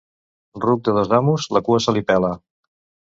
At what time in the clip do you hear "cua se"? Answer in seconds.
1.69-1.95